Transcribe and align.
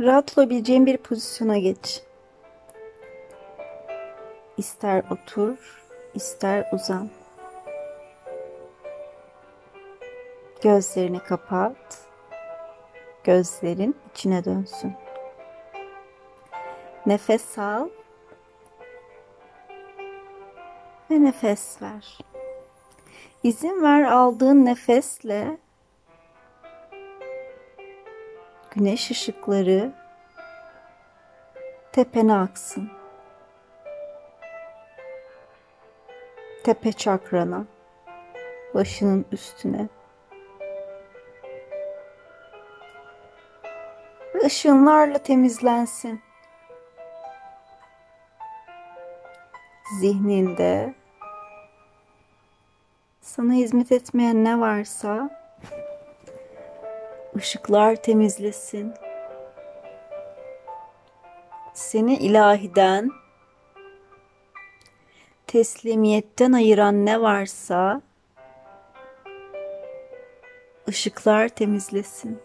Rahat 0.00 0.38
olabileceğin 0.38 0.86
bir 0.86 0.96
pozisyona 0.96 1.58
geç. 1.58 2.02
İster 4.56 5.04
otur, 5.10 5.82
ister 6.14 6.68
uzan. 6.72 7.10
Gözlerini 10.62 11.18
kapat. 11.18 11.76
Gözlerin 13.24 13.96
içine 14.10 14.44
dönsün. 14.44 14.92
Nefes 17.06 17.58
al 17.58 17.88
ve 21.10 21.24
nefes 21.24 21.82
ver. 21.82 22.18
İzin 23.42 23.82
ver 23.82 24.02
aldığın 24.02 24.64
nefesle 24.64 25.58
güneş 28.76 29.10
ışıkları 29.10 29.92
tepene 31.92 32.34
aksın. 32.34 32.90
Tepe 36.64 36.92
çakrana, 36.92 37.64
başının 38.74 39.26
üstüne. 39.32 39.88
Ve 44.34 44.38
ışınlarla 44.44 45.18
temizlensin. 45.18 46.20
Zihninde 50.00 50.94
sana 53.20 53.52
hizmet 53.52 53.92
etmeyen 53.92 54.44
ne 54.44 54.60
varsa 54.60 55.45
ışıklar 57.36 57.96
temizlesin. 57.96 58.94
Seni 61.74 62.16
ilahiden, 62.16 63.10
teslimiyetten 65.46 66.52
ayıran 66.52 67.06
ne 67.06 67.20
varsa 67.20 68.02
ışıklar 70.88 71.48
temizlesin. 71.48 72.40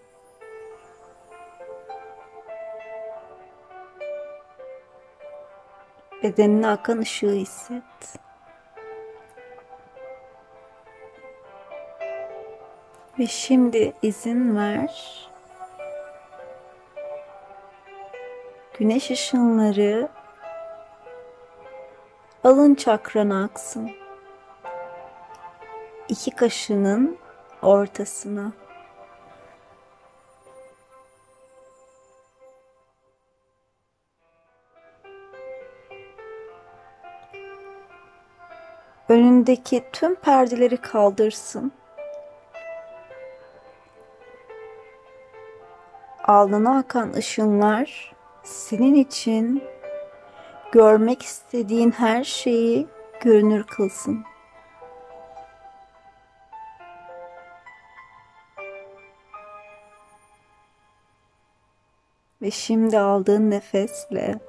Bedenine 6.24 6.68
akan 6.68 6.98
ışığı 6.98 7.32
hisset. 7.32 7.84
Ve 13.22 13.28
şimdi 13.28 13.94
izin 14.02 14.56
ver. 14.58 15.30
Güneş 18.74 19.12
ışınları 19.12 20.10
alın 22.44 22.76
çakrana 22.76 23.44
aksın. 23.44 23.92
İki 26.10 26.32
kaşının 26.32 27.18
ortasına. 27.62 28.52
Önündeki 39.10 39.84
tüm 39.94 40.16
perdeleri 40.16 40.78
kaldırsın. 40.78 41.72
Alnına 46.32 46.78
akan 46.78 47.14
ışınlar 47.14 48.14
senin 48.44 48.96
için 48.96 49.64
görmek 50.72 51.22
istediğin 51.22 51.92
her 51.92 52.24
şeyi 52.24 52.88
görünür 53.22 53.64
kılsın. 53.64 54.24
Ve 62.42 62.52
şimdi 62.52 63.00
aldığın 63.00 63.52
nefesle 63.52 64.40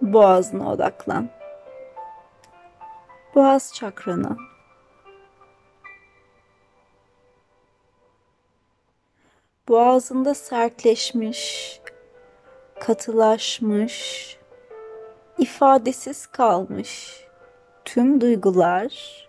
boğazına 0.00 0.72
odaklan. 0.72 1.28
Boğaz 3.34 3.74
çakrana 3.74 4.36
boğazında 9.68 10.34
sertleşmiş, 10.34 11.80
katılaşmış, 12.80 14.38
ifadesiz 15.38 16.26
kalmış 16.26 17.24
tüm 17.84 18.20
duygular 18.20 19.28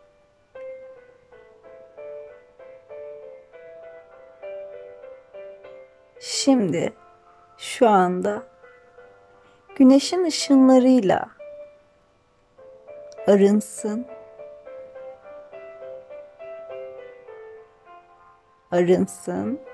şimdi 6.20 6.94
şu 7.58 7.90
anda 7.90 8.44
güneşin 9.76 10.26
ışınlarıyla 10.26 11.30
arınsın. 13.28 14.06
Arınsın. 18.72 19.69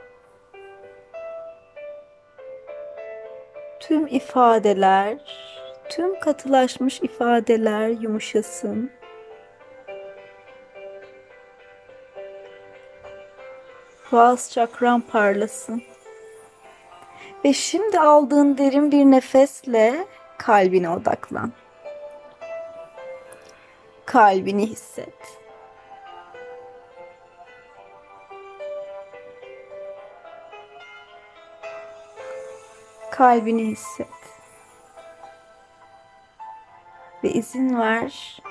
Tüm 3.88 4.08
ifadeler, 4.08 5.18
tüm 5.90 6.20
katılaşmış 6.20 7.02
ifadeler 7.02 7.88
yumuşasın. 7.90 8.92
Boğaz 14.12 14.52
çakran 14.52 15.02
parlasın. 15.02 15.84
Ve 17.46 17.54
şimdi 17.54 18.00
aldığın 18.00 18.58
derin 18.58 18.92
bir 18.92 19.06
nefesle 19.06 20.06
kalbine 20.38 20.90
odaklan. 20.90 21.52
Kalbini 24.06 24.68
hisset. 24.68 25.45
Kalbini 33.18 33.66
hisset. 33.66 34.08
Ve 37.24 37.30
izin 37.30 37.80
ver. 37.80 38.42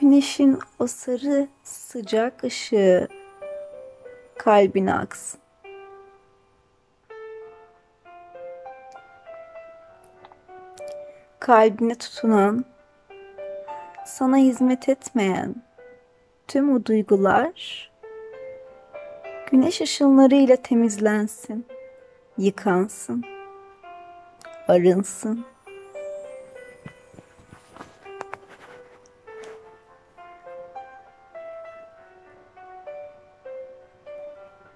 Güneşin 0.00 0.58
o 0.78 0.86
sarı 0.86 1.48
sıcak 1.62 2.44
ışığı 2.44 3.08
kalbine 4.38 4.94
aksın. 4.94 5.40
Kalbine 11.40 11.94
tutunan, 11.94 12.64
sana 14.06 14.36
hizmet 14.36 14.88
etmeyen 14.88 15.54
tüm 16.48 16.76
o 16.76 16.84
duygular 16.84 17.90
güneş 19.50 19.80
ışınlarıyla 19.80 20.56
temizlensin 20.56 21.66
yıkansın, 22.42 23.24
arınsın. 24.68 25.44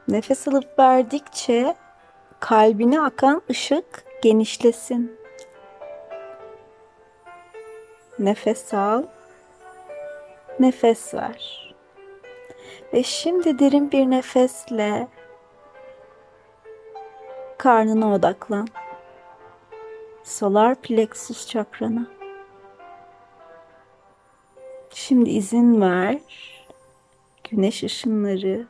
Nefes 0.09 0.49
alıp 0.49 0.78
verdikçe 0.78 1.75
kalbine 2.41 3.01
akan 3.01 3.42
ışık 3.51 4.04
genişlesin. 4.22 5.16
Nefes 8.19 8.74
al. 8.74 9.03
Nefes 10.60 11.15
ver. 11.15 11.74
Ve 12.92 13.03
şimdi 13.03 13.59
derin 13.59 13.91
bir 13.91 14.10
nefesle 14.10 15.09
karnına 17.58 18.14
odaklan. 18.14 18.68
Solar 20.22 20.74
plexus 20.74 21.48
çakrana. 21.48 22.06
Şimdi 24.91 25.30
izin 25.30 25.80
ver. 25.80 26.20
Güneş 27.50 27.82
ışınları 27.82 28.66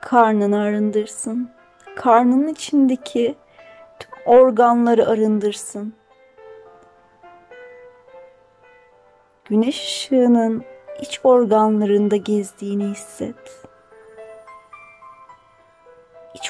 karnını 0.00 0.60
arındırsın. 0.60 1.50
Karnının 1.96 2.48
içindeki 2.48 3.34
tüm 3.98 4.10
organları 4.26 5.08
arındırsın. 5.08 5.94
Güneş 9.44 9.84
ışığının 9.84 10.64
iç 11.00 11.20
organlarında 11.24 12.16
gezdiğini 12.16 12.84
hisset. 12.84 13.69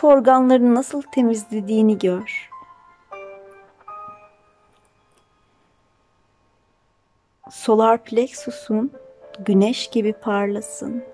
İç 0.00 0.04
organlarını 0.04 0.74
nasıl 0.74 1.02
temizlediğini 1.02 1.98
gör. 1.98 2.50
Solar 7.50 8.04
plexusun 8.04 8.92
güneş 9.38 9.90
gibi 9.90 10.12
parlasın. 10.12 11.04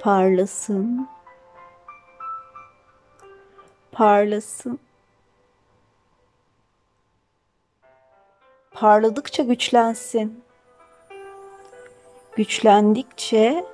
Parlasın. 0.00 1.08
Parlasın. 3.92 4.78
Parladıkça 8.70 9.42
güçlensin. 9.42 10.44
Güçlendikçe 12.36 13.64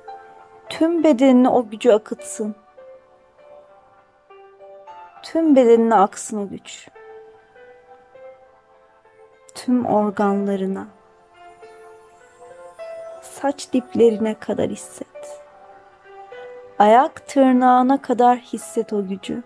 tüm 0.69 1.03
bedenine 1.03 1.49
o 1.49 1.69
gücü 1.69 1.91
akıtsın. 1.91 2.55
Tüm 5.31 5.55
bedenine 5.55 5.95
aksın 5.95 6.37
o 6.37 6.49
güç. 6.49 6.89
Tüm 9.55 9.85
organlarına 9.85 10.87
saç 13.21 13.73
diplerine 13.73 14.39
kadar 14.39 14.69
hisset. 14.69 15.41
Ayak 16.79 17.27
tırnağına 17.27 18.01
kadar 18.01 18.37
hisset 18.37 18.93
o 18.93 19.07
gücü. 19.07 19.43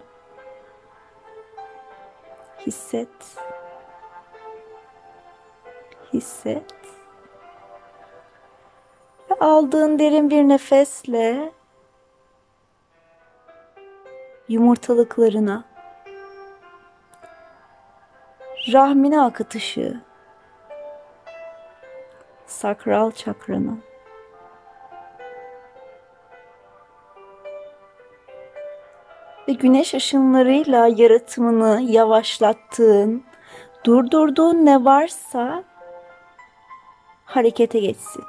Hisset. 2.67 3.37
Hisset. 6.13 6.73
Ve 9.31 9.35
aldığın 9.39 9.99
derin 9.99 10.29
bir 10.29 10.43
nefesle 10.43 11.51
yumurtalıklarına 14.47 15.70
rahmine 18.73 19.21
akıtışı 19.21 20.01
sakral 22.45 23.11
çakrana. 23.11 23.77
Ve 29.47 29.53
güneş 29.53 29.93
ışınlarıyla 29.93 30.87
yaratımını 30.87 31.81
yavaşlattığın, 31.81 33.23
durdurduğun 33.85 34.65
ne 34.65 34.85
varsa 34.85 35.63
harekete 37.25 37.79
geçsin. 37.79 38.23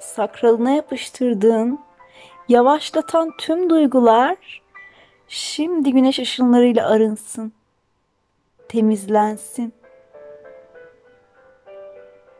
Sakralına 0.00 0.70
yapıştırdığın, 0.70 1.86
yavaşlatan 2.48 3.32
tüm 3.38 3.70
duygular 3.70 4.36
Şimdi 5.28 5.92
güneş 5.92 6.18
ışınlarıyla 6.18 6.88
arınsın. 6.88 7.52
Temizlensin. 8.68 9.74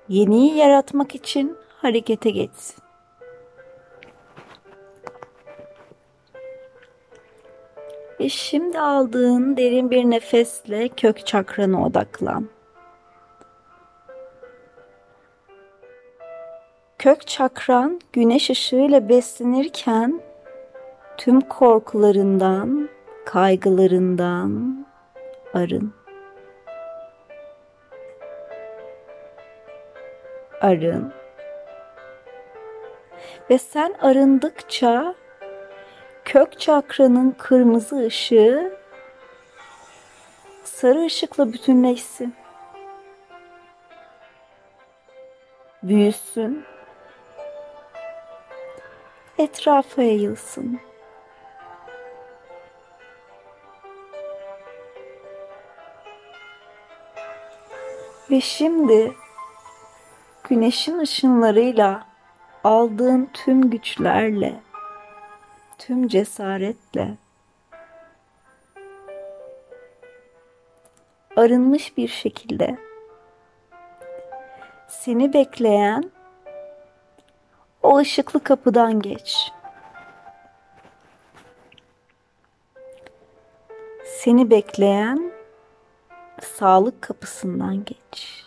Yeniyi 0.08 0.56
yaratmak 0.56 1.14
için 1.14 1.56
harekete 1.69 2.31
geçsin. 2.31 2.76
Ve 8.20 8.29
şimdi 8.29 8.81
aldığın 8.81 9.56
derin 9.56 9.91
bir 9.91 10.05
nefesle 10.05 10.88
kök 10.88 11.26
çakrana 11.26 11.87
odaklan. 11.87 12.49
Kök 16.99 17.27
çakran 17.27 18.01
güneş 18.13 18.51
ışığıyla 18.51 19.09
beslenirken 19.09 20.21
tüm 21.17 21.41
korkularından, 21.41 22.89
kaygılarından 23.25 24.87
arın. 25.55 25.95
Arın. 30.61 31.13
Ve 33.51 33.59
sen 33.59 33.95
arındıkça 34.01 35.15
kök 36.25 36.61
çakranın 36.61 37.31
kırmızı 37.39 37.97
ışığı 38.07 38.79
sarı 40.65 41.05
ışıkla 41.05 41.53
bütünleşsin. 41.53 42.35
Büyüsün. 45.83 46.75
Etrafa 49.38 50.03
yayılsın. 50.03 50.81
Ve 58.31 58.41
şimdi 58.41 59.15
güneşin 60.49 60.99
ışınlarıyla 60.99 62.06
aldığın 62.65 63.31
tüm 63.33 63.71
güçlerle, 63.71 64.61
tüm 65.79 66.09
cesaretle 66.09 67.15
arınmış 71.37 71.97
bir 71.97 72.09
şekilde 72.09 72.79
seni 74.88 75.33
bekleyen 75.33 76.16
o 77.87 77.99
ışıklı 77.99 78.41
kapıdan 78.44 79.00
geç. 79.00 79.53
Seni 84.05 84.50
bekleyen 84.50 85.33
sağlık 86.43 87.03
kapısından 87.03 87.85
geç. 87.85 88.44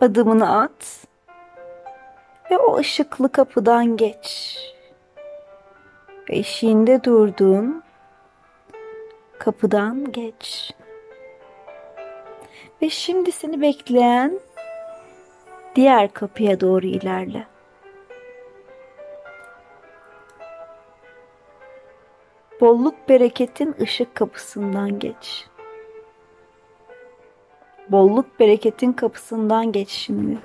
Adımını 0.00 0.60
at 0.62 1.06
ve 2.50 2.58
o 2.58 2.78
ışıklı 2.78 3.32
kapıdan 3.32 3.96
geç. 3.96 4.56
Eşiğinde 6.28 7.04
durduğun 7.04 7.82
kapıdan 9.38 10.12
geç. 10.12 10.72
Ve 12.82 12.90
şimdi 12.90 13.32
seni 13.32 13.60
bekleyen 13.60 14.40
diğer 15.74 16.12
kapıya 16.12 16.60
doğru 16.60 16.86
ilerle. 16.86 17.46
Bolluk 22.60 23.08
bereketin 23.08 23.74
ışık 23.80 24.14
kapısından 24.14 24.98
geç. 24.98 25.46
Bolluk 27.88 28.40
bereketin 28.40 28.92
kapısından 28.92 29.72
geç 29.72 29.88
şimdi. 29.88 30.38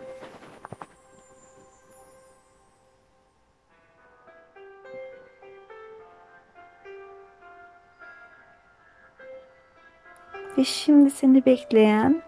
Ve 10.58 10.64
şimdi 10.64 11.12
seni 11.12 11.46
bekleyen 11.46 12.25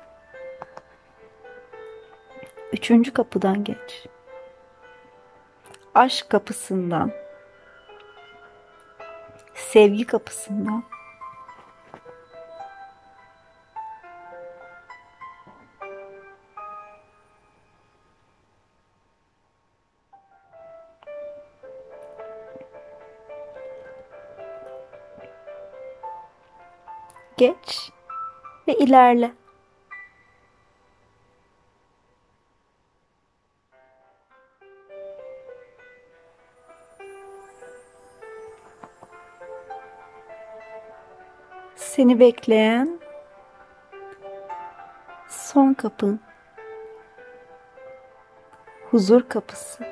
üçüncü 2.77 3.13
kapıdan 3.13 3.63
geç. 3.63 4.07
Aşk 5.95 6.29
kapısından 6.29 7.11
sevgi 9.55 10.05
kapısından 10.05 10.83
geç 27.37 27.91
ve 28.67 28.73
ilerle. 28.73 29.31
Seni 41.97 42.19
bekleyen 42.19 42.99
son 45.27 45.73
kapın. 45.73 46.19
Huzur 48.91 49.29
kapısı. 49.29 49.83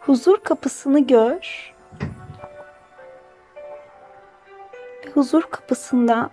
huzur 0.00 0.40
kapısını 0.44 1.06
gör. 1.06 1.74
Ve 5.06 5.10
huzur 5.14 5.42
kapısında 5.42 6.30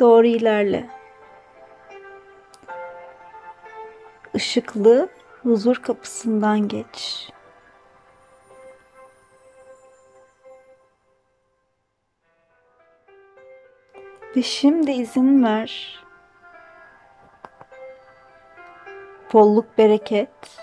doğru 0.00 0.26
ilerle. 0.26 0.90
Işıklı 4.34 5.08
huzur 5.42 5.76
kapısından 5.76 6.68
geç. 6.68 7.30
Ve 14.36 14.42
şimdi 14.42 14.90
izin 14.90 15.44
ver. 15.44 16.00
Bolluk, 19.32 19.78
bereket, 19.78 20.58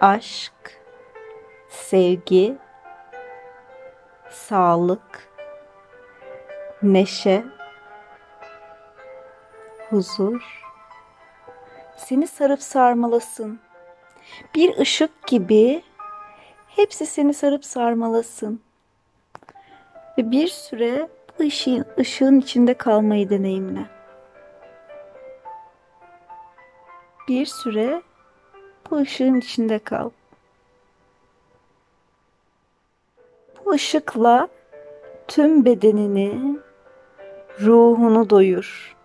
aşk, 0.00 0.80
sevgi, 1.68 2.56
sağlık, 4.30 5.28
neşe, 6.82 7.44
huzur 9.90 10.62
seni 11.96 12.26
sarıp 12.26 12.62
sarmalasın. 12.62 13.60
Bir 14.54 14.78
ışık 14.78 15.26
gibi 15.26 15.82
hepsi 16.68 17.06
seni 17.06 17.34
sarıp 17.34 17.64
sarmalasın. 17.64 18.60
Ve 20.18 20.30
bir 20.30 20.48
süre 20.48 21.08
ışığın, 21.40 21.84
ışığın 21.98 22.40
içinde 22.40 22.74
kalmayı 22.74 23.30
deneyimle. 23.30 23.86
Bir 27.28 27.46
süre 27.46 28.02
bu 28.90 28.96
ışığın 28.96 29.34
içinde 29.34 29.78
kal. 29.78 30.10
Bu 33.64 33.70
ışıkla 33.70 34.48
tüm 35.28 35.64
bedenini, 35.64 36.58
ruhunu 37.60 38.30
doyur. 38.30 38.96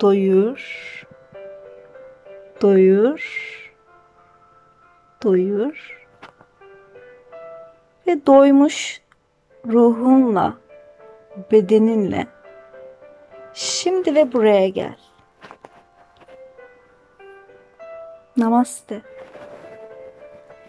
Doyur. 0.00 0.86
Doyur 2.62 3.55
doyur 5.26 6.06
ve 8.06 8.26
doymuş 8.26 9.00
ruhunla, 9.66 10.54
bedeninle 11.52 12.26
şimdi 13.54 14.14
ve 14.14 14.32
buraya 14.32 14.68
gel. 14.68 14.96
Namaste. 18.36 19.02